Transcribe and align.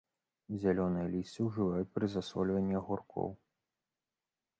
Зялёнае 0.61 1.03
лісце 1.15 1.39
ўжываюць 1.47 1.89
пры 1.97 2.05
засольванні 2.15 2.75
агуркоў. 2.81 3.29